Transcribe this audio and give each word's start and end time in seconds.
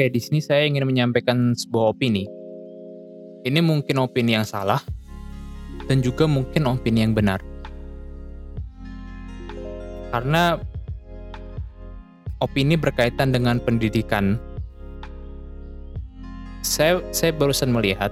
Oke, 0.00 0.16
di 0.16 0.24
sini 0.24 0.40
saya 0.40 0.64
ingin 0.64 0.88
menyampaikan 0.88 1.52
sebuah 1.52 1.92
opini. 1.92 2.24
Ini 3.44 3.60
mungkin 3.60 4.00
opini 4.00 4.32
yang 4.32 4.48
salah 4.48 4.80
dan 5.92 6.00
juga 6.00 6.24
mungkin 6.24 6.64
opini 6.72 7.04
yang 7.04 7.12
benar. 7.12 7.44
Karena 10.08 10.56
opini 12.40 12.80
berkaitan 12.80 13.28
dengan 13.28 13.60
pendidikan. 13.60 14.40
Saya 16.64 17.04
saya 17.12 17.36
barusan 17.36 17.68
melihat 17.68 18.08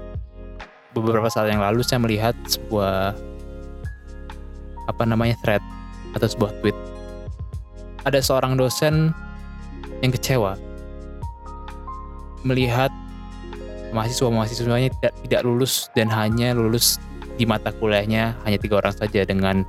beberapa 0.93 1.33
saat 1.33 1.49
yang 1.49 1.65
lalu 1.65 1.81
saya 1.81 2.05
melihat 2.05 2.37
sebuah 2.45 3.17
apa 4.93 5.03
namanya 5.09 5.41
thread 5.41 5.65
atau 6.13 6.29
sebuah 6.29 6.53
tweet. 6.61 6.77
Ada 8.05 8.21
seorang 8.21 8.61
dosen 8.61 9.17
yang 10.05 10.13
kecewa 10.13 10.68
melihat 12.47 12.93
mahasiswa-mahasiswanya 13.93 14.93
tidak 15.01 15.13
tidak 15.25 15.41
lulus 15.47 15.89
dan 15.97 16.13
hanya 16.13 16.53
lulus 16.53 17.01
di 17.39 17.47
mata 17.47 17.71
kuliahnya 17.71 18.35
hanya 18.45 18.59
tiga 18.59 18.83
orang 18.83 18.93
saja 18.93 19.23
dengan 19.25 19.63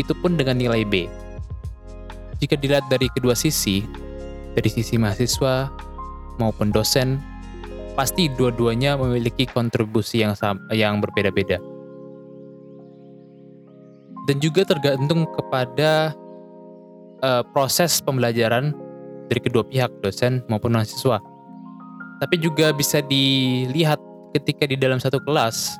itu 0.00 0.16
pun 0.16 0.40
dengan 0.40 0.56
nilai 0.56 0.88
B. 0.88 1.04
Jika 2.40 2.58
dilihat 2.58 2.88
dari 2.88 3.06
kedua 3.12 3.36
sisi, 3.36 3.84
dari 4.56 4.66
sisi 4.66 4.96
mahasiswa 4.98 5.68
maupun 6.40 6.72
dosen, 6.72 7.20
pasti 7.94 8.26
dua-duanya 8.32 8.96
memiliki 8.98 9.46
kontribusi 9.46 10.24
yang 10.24 10.34
sama, 10.34 10.58
yang 10.72 10.98
berbeda-beda. 10.98 11.60
Dan 14.26 14.40
juga 14.40 14.66
tergantung 14.66 15.28
kepada 15.34 16.16
uh, 17.22 17.42
proses 17.52 18.00
pembelajaran 18.02 18.74
dari 19.28 19.40
kedua 19.42 19.62
pihak, 19.62 19.92
dosen 20.02 20.42
maupun 20.50 20.74
mahasiswa 20.74 21.22
tapi 22.22 22.38
juga 22.38 22.70
bisa 22.70 23.02
dilihat 23.02 23.98
ketika 24.38 24.70
di 24.70 24.78
dalam 24.78 25.02
satu 25.02 25.18
kelas 25.26 25.74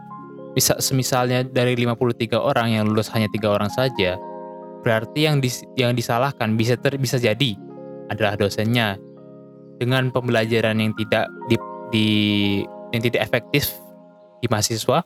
bisa 0.58 0.74
semisalnya 0.82 1.46
dari 1.46 1.78
53 1.78 2.34
orang 2.36 2.74
yang 2.74 2.84
lulus 2.90 3.08
hanya 3.14 3.30
tiga 3.30 3.54
orang 3.54 3.70
saja 3.70 4.18
berarti 4.82 5.30
yang 5.30 5.38
dis, 5.38 5.62
yang 5.78 5.94
disalahkan 5.94 6.58
bisa 6.58 6.74
ter, 6.76 6.98
bisa 6.98 7.16
jadi 7.16 7.54
adalah 8.10 8.34
dosennya. 8.36 8.98
Dengan 9.80 10.14
pembelajaran 10.14 10.78
yang 10.78 10.92
tidak 10.94 11.26
di, 11.50 11.56
di 11.90 12.08
yang 12.94 13.02
tidak 13.02 13.24
efektif 13.24 13.72
di 14.38 14.46
mahasiswa 14.46 15.02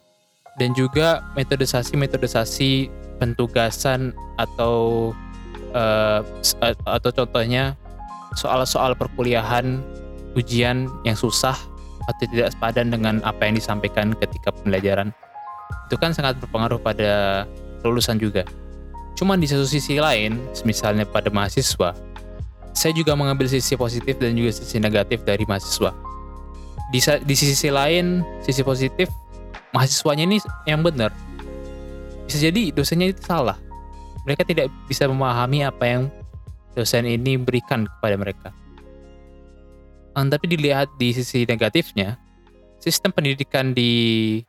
dan 0.60 0.72
juga 0.76 1.24
metodisasi 1.32 1.96
metodisasi 1.96 2.92
pentugasan 3.16 4.12
atau 4.36 5.12
uh, 5.72 6.20
atau 6.84 7.10
contohnya 7.12 7.72
soal-soal 8.36 8.92
perkuliahan 8.92 9.80
ujian 10.36 10.86
yang 11.02 11.16
susah 11.16 11.56
atau 12.06 12.24
tidak 12.30 12.54
sepadan 12.54 12.92
dengan 12.92 13.18
apa 13.26 13.48
yang 13.48 13.58
disampaikan 13.58 14.14
ketika 14.14 14.54
pembelajaran 14.54 15.10
itu 15.86 15.96
kan 15.98 16.14
sangat 16.14 16.38
berpengaruh 16.38 16.78
pada 16.78 17.42
lulusan 17.82 18.18
juga. 18.18 18.46
Cuman 19.16 19.40
di 19.40 19.48
satu 19.48 19.64
sisi 19.64 19.96
lain, 19.96 20.36
misalnya 20.66 21.08
pada 21.08 21.32
mahasiswa, 21.32 21.96
saya 22.76 22.92
juga 22.92 23.16
mengambil 23.16 23.48
sisi 23.48 23.72
positif 23.78 24.20
dan 24.20 24.36
juga 24.36 24.52
sisi 24.52 24.76
negatif 24.76 25.24
dari 25.24 25.46
mahasiswa. 25.48 25.94
Di, 26.92 27.00
di 27.24 27.34
sisi 27.34 27.72
lain, 27.72 28.20
sisi 28.44 28.60
positif, 28.60 29.08
mahasiswanya 29.72 30.28
ini 30.28 30.38
yang 30.68 30.84
benar. 30.84 31.10
Bisa 32.28 32.42
jadi 32.42 32.74
dosennya 32.74 33.14
itu 33.16 33.22
salah. 33.24 33.56
Mereka 34.28 34.42
tidak 34.44 34.68
bisa 34.90 35.06
memahami 35.08 35.64
apa 35.64 35.84
yang 35.86 36.02
dosen 36.74 37.08
ini 37.08 37.40
berikan 37.40 37.88
kepada 37.88 38.18
mereka. 38.18 38.48
Um, 40.16 40.32
tapi 40.32 40.48
dilihat 40.48 40.88
di 40.96 41.12
sisi 41.12 41.44
negatifnya, 41.44 42.16
sistem 42.80 43.12
pendidikan 43.12 43.76
di 43.76 44.40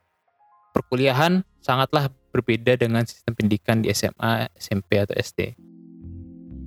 perkuliahan 0.71 1.43
sangatlah 1.59 2.07
berbeda 2.31 2.79
dengan 2.79 3.03
sistem 3.03 3.35
pendidikan 3.35 3.83
di 3.83 3.91
SMA, 3.91 4.47
SMP 4.55 5.03
atau 5.03 5.11
SD. 5.19 5.59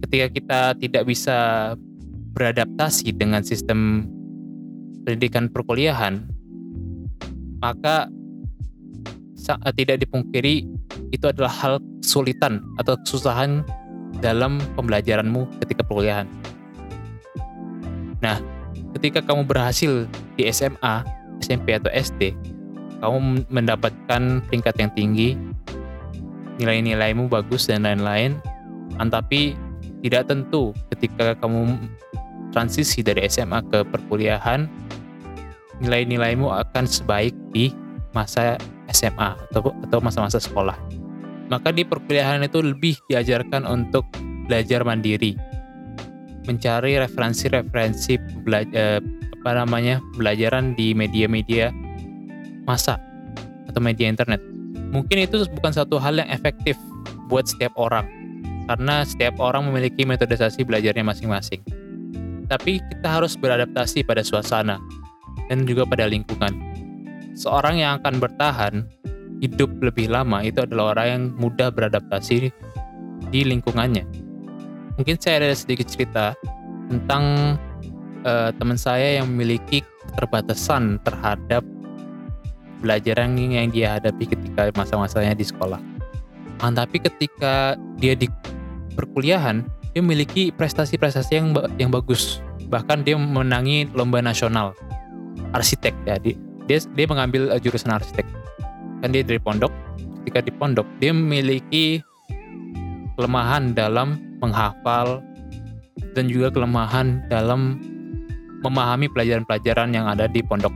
Ketika 0.04 0.26
kita 0.28 0.60
tidak 0.76 1.08
bisa 1.08 1.38
beradaptasi 2.36 3.16
dengan 3.16 3.40
sistem 3.40 4.04
pendidikan 5.08 5.48
perkuliahan, 5.48 6.28
maka 7.64 8.12
eh, 9.48 9.74
tidak 9.80 10.04
dipungkiri 10.04 10.68
itu 11.08 11.24
adalah 11.24 11.48
hal 11.56 11.74
kesulitan 12.04 12.60
atau 12.76 13.00
kesusahan 13.00 13.64
dalam 14.20 14.60
pembelajaranmu 14.76 15.48
ketika 15.64 15.86
perkuliahan. 15.88 16.28
Nah, 18.20 18.59
ketika 19.00 19.24
kamu 19.24 19.48
berhasil 19.48 20.04
di 20.36 20.44
SMA, 20.52 21.08
SMP 21.40 21.72
atau 21.72 21.88
SD, 21.88 22.36
kamu 23.00 23.48
mendapatkan 23.48 24.44
peringkat 24.44 24.76
yang 24.76 24.92
tinggi, 24.92 25.40
nilai-nilaimu 26.60 27.32
bagus 27.32 27.72
dan 27.72 27.88
lain-lain, 27.88 28.36
tapi 29.08 29.56
tidak 30.04 30.28
tentu 30.28 30.76
ketika 30.92 31.32
kamu 31.40 31.80
transisi 32.52 33.00
dari 33.00 33.24
SMA 33.24 33.64
ke 33.72 33.88
perkuliahan, 33.88 34.68
nilai-nilaimu 35.80 36.52
akan 36.52 36.84
sebaik 36.84 37.32
di 37.56 37.72
masa 38.12 38.60
SMA 38.92 39.32
atau 39.48 39.72
atau 39.88 39.98
masa-masa 40.04 40.36
sekolah. 40.36 40.76
Maka 41.48 41.72
di 41.72 41.88
perkuliahan 41.88 42.44
itu 42.44 42.60
lebih 42.60 43.00
diajarkan 43.08 43.64
untuk 43.64 44.04
belajar 44.44 44.84
mandiri, 44.84 45.40
mencari 46.50 46.98
referensi-referensi 46.98 48.18
eh, 48.74 48.98
apa 49.40 49.50
namanya 49.54 50.02
pelajaran 50.18 50.74
di 50.74 50.90
media-media 50.92 51.70
masa 52.66 52.98
atau 53.70 53.78
media 53.78 54.10
internet. 54.10 54.42
Mungkin 54.90 55.22
itu 55.22 55.46
bukan 55.54 55.70
satu 55.70 56.02
hal 56.02 56.18
yang 56.18 56.26
efektif 56.34 56.74
buat 57.30 57.46
setiap 57.46 57.70
orang 57.78 58.10
karena 58.66 59.06
setiap 59.06 59.38
orang 59.38 59.70
memiliki 59.70 60.02
metodisasi 60.02 60.66
belajarnya 60.66 61.06
masing-masing. 61.06 61.62
Tapi 62.50 62.82
kita 62.82 63.22
harus 63.22 63.38
beradaptasi 63.38 64.02
pada 64.02 64.26
suasana 64.26 64.82
dan 65.46 65.62
juga 65.62 65.86
pada 65.86 66.10
lingkungan. 66.10 66.50
Seorang 67.38 67.78
yang 67.78 68.02
akan 68.02 68.18
bertahan 68.18 68.74
hidup 69.38 69.70
lebih 69.78 70.10
lama 70.10 70.42
itu 70.42 70.66
adalah 70.66 70.98
orang 70.98 71.06
yang 71.06 71.22
mudah 71.38 71.70
beradaptasi 71.70 72.50
di 73.30 73.40
lingkungannya 73.46 74.29
mungkin 75.00 75.16
saya 75.16 75.40
ada 75.40 75.56
sedikit 75.56 75.88
cerita 75.88 76.36
tentang 76.92 77.56
uh, 78.28 78.52
teman 78.52 78.76
saya 78.76 79.24
yang 79.24 79.32
memiliki 79.32 79.80
keterbatasan 80.12 81.00
terhadap 81.08 81.64
pelajaran 82.84 83.32
yang 83.40 83.72
dia 83.72 83.96
hadapi 83.96 84.28
ketika 84.28 84.68
masa-masanya 84.76 85.32
di 85.32 85.48
sekolah. 85.48 85.80
Nah, 86.60 86.72
tapi 86.76 87.00
ketika 87.00 87.80
dia 87.96 88.12
di 88.12 88.28
perkuliahan, 88.92 89.64
dia 89.96 90.00
memiliki 90.04 90.52
prestasi-prestasi 90.52 91.32
yang 91.32 91.56
yang 91.80 91.88
bagus. 91.88 92.44
Bahkan 92.68 93.08
dia 93.08 93.16
menangi 93.16 93.88
lomba 93.96 94.20
nasional 94.20 94.76
arsitek 95.56 95.96
ya. 96.04 96.20
Dia 96.20 96.36
dia 96.68 97.06
mengambil 97.08 97.48
uh, 97.48 97.56
jurusan 97.56 97.96
arsitek. 97.96 98.28
Kan 99.00 99.16
dia 99.16 99.24
dari 99.24 99.40
pondok. 99.40 99.72
Ketika 100.20 100.44
di 100.44 100.52
pondok, 100.52 100.84
dia 101.00 101.16
memiliki 101.16 102.04
kelemahan 103.16 103.72
dalam 103.72 104.29
menghafal, 104.40 105.20
dan 106.16 106.26
juga 106.26 106.50
kelemahan 106.50 107.22
dalam 107.28 107.78
memahami 108.60 109.08
pelajaran-pelajaran 109.12 109.92
yang 109.96 110.04
ada 110.08 110.28
di 110.28 110.44
pondok 110.44 110.72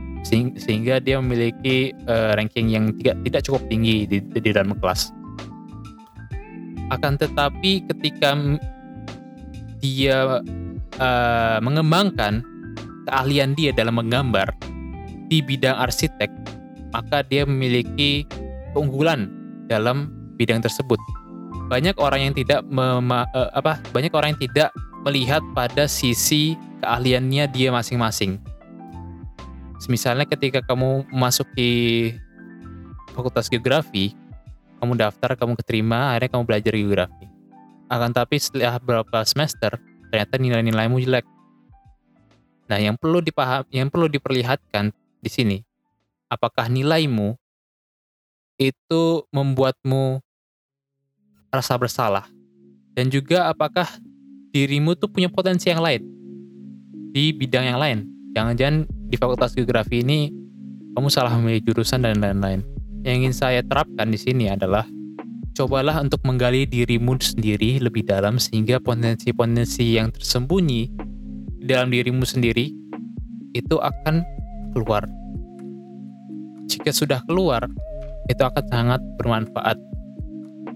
sehingga 0.57 0.97
dia 0.97 1.21
memiliki 1.21 1.93
uh, 2.09 2.33
ranking 2.33 2.73
yang 2.73 2.89
tidak 2.97 3.21
tidak 3.21 3.41
cukup 3.45 3.61
tinggi 3.69 4.09
di, 4.09 4.17
di 4.17 4.49
dalam 4.49 4.73
kelas. 4.81 5.13
Akan 6.89 7.13
tetapi 7.17 7.85
ketika 7.93 8.33
dia 9.77 10.41
uh, 10.97 11.57
mengembangkan 11.61 12.41
keahlian 13.05 13.53
dia 13.53 13.69
dalam 13.69 14.01
menggambar 14.01 14.49
di 15.29 15.45
bidang 15.45 15.77
arsitek, 15.77 16.29
maka 16.89 17.21
dia 17.21 17.45
memiliki 17.45 18.25
keunggulan 18.73 19.29
dalam 19.69 20.09
bidang 20.41 20.61
tersebut 20.65 20.97
banyak 21.65 21.97
orang 21.97 22.29
yang 22.29 22.33
tidak 22.37 22.61
mema, 22.69 23.25
uh, 23.33 23.49
apa 23.57 23.81
banyak 23.89 24.13
orang 24.13 24.37
yang 24.37 24.41
tidak 24.49 24.69
melihat 25.05 25.41
pada 25.57 25.89
sisi 25.89 26.53
keahliannya 26.81 27.49
dia 27.49 27.69
masing-masing. 27.73 28.37
Misalnya 29.85 30.25
ketika 30.25 30.65
kamu 30.65 31.05
masuk 31.13 31.45
di 31.53 32.09
fakultas 33.13 33.45
geografi, 33.53 34.17
kamu 34.81 34.97
daftar, 34.97 35.37
kamu 35.37 35.53
keterima, 35.61 36.13
akhirnya 36.13 36.33
kamu 36.33 36.43
belajar 36.49 36.73
geografi. 36.73 37.25
Akan 37.85 38.09
tapi 38.09 38.41
setelah 38.41 38.81
beberapa 38.81 39.21
semester, 39.29 39.77
ternyata 40.09 40.41
nilai-nilaimu 40.41 40.97
jelek. 41.05 41.25
Nah, 42.65 42.81
yang 42.81 42.97
perlu 42.97 43.21
dipaham, 43.21 43.61
yang 43.69 43.93
perlu 43.93 44.09
diperlihatkan 44.09 44.89
di 45.21 45.29
sini, 45.29 45.57
apakah 46.33 46.65
nilaimu 46.65 47.37
itu 48.57 49.21
membuatmu 49.29 50.24
rasa 51.59 51.79
bersalah 51.79 52.25
dan 52.95 53.07
juga 53.11 53.51
apakah 53.51 53.87
dirimu 54.51 54.95
tuh 54.95 55.11
punya 55.11 55.27
potensi 55.27 55.71
yang 55.71 55.83
lain 55.83 56.03
di 57.11 57.31
bidang 57.31 57.65
yang 57.71 57.79
lain 57.79 57.97
jangan-jangan 58.35 58.87
di 59.07 59.15
fakultas 59.15 59.55
geografi 59.55 60.03
ini 60.03 60.45
kamu 60.95 61.11
salah 61.11 61.35
memilih 61.35 61.59
jurusan 61.67 62.07
dan 62.07 62.23
lain-lain. 62.23 62.63
Yang 63.03 63.15
ingin 63.19 63.33
saya 63.35 63.59
terapkan 63.67 64.07
di 64.07 64.15
sini 64.15 64.47
adalah 64.47 64.87
cobalah 65.51 65.99
untuk 65.99 66.23
menggali 66.23 66.63
dirimu 66.63 67.19
sendiri 67.19 67.83
lebih 67.83 68.07
dalam 68.07 68.39
sehingga 68.39 68.79
potensi-potensi 68.79 69.99
yang 69.99 70.15
tersembunyi 70.15 70.81
di 71.59 71.65
dalam 71.67 71.91
dirimu 71.91 72.23
sendiri 72.23 72.71
itu 73.51 73.75
akan 73.75 74.23
keluar. 74.71 75.03
Jika 76.71 76.95
sudah 76.95 77.19
keluar, 77.27 77.67
itu 78.31 78.41
akan 78.41 78.65
sangat 78.71 79.01
bermanfaat 79.19 79.75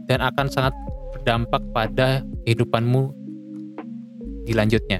dan 0.09 0.25
akan 0.25 0.49
sangat 0.49 0.73
berdampak 1.13 1.61
pada 1.69 2.25
kehidupanmu 2.43 3.13
di 4.49 4.57
lanjutnya. 4.57 4.97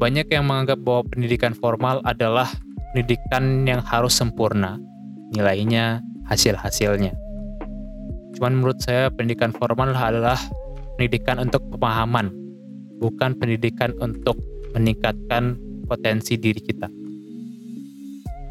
Banyak 0.00 0.32
yang 0.32 0.48
menganggap 0.48 0.80
bahwa 0.80 1.04
pendidikan 1.12 1.52
formal 1.52 2.00
adalah 2.08 2.48
pendidikan 2.96 3.68
yang 3.68 3.84
harus 3.84 4.16
sempurna, 4.16 4.80
nilainya, 5.36 6.00
hasil-hasilnya. 6.26 7.12
Cuman 8.34 8.58
menurut 8.58 8.80
saya 8.80 9.12
pendidikan 9.12 9.52
formal 9.52 9.92
adalah 9.92 10.40
pendidikan 10.96 11.38
untuk 11.38 11.60
pemahaman, 11.76 12.32
bukan 12.98 13.36
pendidikan 13.36 13.92
untuk 14.00 14.34
meningkatkan 14.74 15.54
potensi 15.86 16.40
diri 16.40 16.58
kita. 16.58 16.88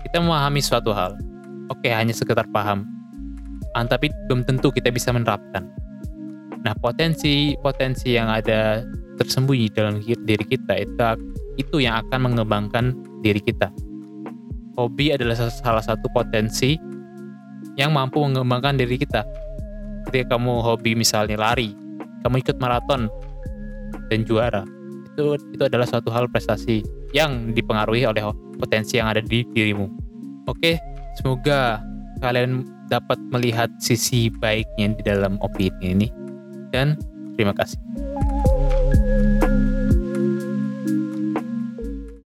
Kita 0.06 0.22
memahami 0.22 0.62
suatu 0.62 0.94
hal, 0.94 1.18
oke 1.74 1.90
hanya 1.90 2.14
sekedar 2.14 2.48
paham, 2.54 2.86
ah, 2.86 2.93
tapi 3.76 4.14
belum 4.30 4.46
tentu 4.46 4.70
kita 4.70 4.94
bisa 4.94 5.10
menerapkan. 5.10 5.66
Nah 6.64 6.74
potensi-potensi 6.80 8.16
yang 8.16 8.30
ada 8.30 8.86
tersembunyi 9.18 9.70
dalam 9.74 10.00
diri 10.02 10.46
kita 10.46 10.74
itu 10.80 11.06
itu 11.58 11.86
yang 11.86 12.02
akan 12.06 12.34
mengembangkan 12.34 12.94
diri 13.22 13.42
kita. 13.42 13.70
Hobi 14.74 15.14
adalah 15.14 15.38
salah 15.38 15.86
satu 15.86 16.10
potensi 16.10 16.74
yang 17.78 17.94
mampu 17.94 18.22
mengembangkan 18.26 18.78
diri 18.78 18.98
kita. 18.98 19.22
Ketika 20.10 20.36
kamu 20.36 20.66
hobi 20.66 20.98
misalnya 20.98 21.38
lari, 21.38 21.78
kamu 22.26 22.42
ikut 22.42 22.58
maraton 22.58 23.08
dan 24.10 24.26
juara, 24.26 24.66
itu 25.14 25.38
itu 25.54 25.64
adalah 25.64 25.86
suatu 25.86 26.10
hal 26.10 26.26
prestasi 26.28 26.82
yang 27.14 27.54
dipengaruhi 27.54 28.04
oleh 28.10 28.26
potensi 28.58 28.98
yang 28.98 29.14
ada 29.14 29.22
di 29.22 29.46
dirimu. 29.54 29.88
Oke, 30.50 30.82
semoga 31.22 31.80
kalian 32.20 32.66
dapat 32.94 33.18
melihat 33.34 33.74
sisi 33.82 34.30
baiknya 34.30 34.94
di 34.94 35.02
dalam 35.02 35.42
opini 35.42 35.98
ini 35.98 36.08
dan 36.70 36.94
terima 37.34 37.58
kasih. 37.58 37.82